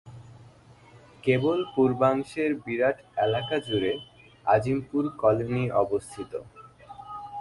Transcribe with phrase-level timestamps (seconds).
[1.23, 3.91] কেবল পূর্বাংশের বিরাট এলাকাজুড়ে
[4.45, 6.31] আজিমপুর কলোনী অবস্থিত।